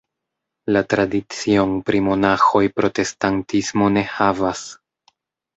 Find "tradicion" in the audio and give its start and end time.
0.93-1.75